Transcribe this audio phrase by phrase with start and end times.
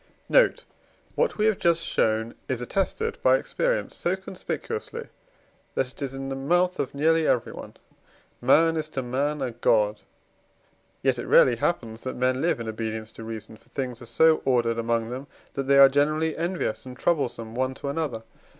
[0.29, 0.65] Note.
[1.13, 5.09] What we have just shown is attested by experience so conspicuously,
[5.75, 7.75] that it is in the mouth of nearly everyone:
[8.41, 10.01] "Man is to man a God."
[11.03, 14.41] Yet it rarely happens that men live in obedience to reason, for things are so
[14.43, 18.23] ordered among them, that they are generally envious and troublesome one to another.